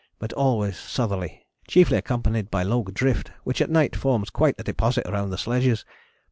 but 0.17 0.33
always 0.33 0.77
southerly, 0.79 1.45
chiefly 1.67 1.95
accompanied 1.95 2.49
by 2.49 2.63
low 2.63 2.81
drift 2.85 3.29
which 3.43 3.61
at 3.61 3.69
night 3.69 3.95
forms 3.95 4.31
quite 4.31 4.55
a 4.57 4.63
deposit 4.63 5.05
round 5.07 5.31
the 5.31 5.37
sledges. 5.37 5.85